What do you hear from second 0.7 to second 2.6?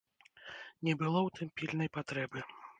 Не было ў тым пільнай патрэбы.